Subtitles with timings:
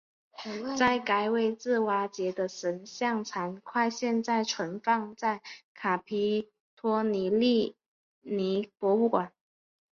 [0.79, 5.43] 在该位置挖掘的神像残块现在存放在
[5.75, 7.29] 卡皮托利
[8.23, 9.31] 尼博物馆。